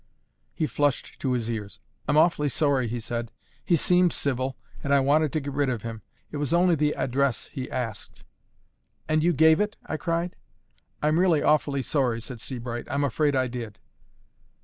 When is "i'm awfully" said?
2.07-2.49